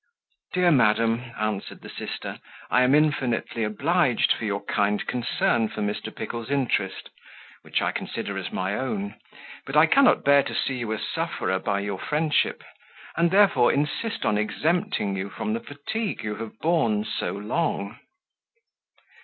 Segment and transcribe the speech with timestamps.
[0.53, 2.39] "Dear madam," answered the sister,
[2.71, 6.09] "I am infinitely obliged for your kind concern for Mr.
[6.15, 7.11] Pickle's interest,
[7.61, 9.13] which I consider as my own,
[9.63, 12.63] but I cannot bear to see you a sufferer by your friendship;
[13.15, 17.99] and, therefore, insist on exempting you from the fatigue you have borne so long."